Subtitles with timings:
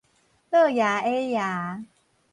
[0.49, 1.85] 躼爺矮爺